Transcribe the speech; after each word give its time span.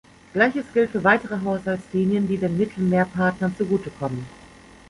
Gleiches 0.33 0.65
gilt 0.73 0.89
für 0.89 1.03
weitere 1.03 1.39
Haushaltslinien, 1.45 2.27
die 2.27 2.39
den 2.39 2.57
Mittelmeerpartnern 2.57 3.55
zugute 3.55 3.91
kommen. 3.91 4.25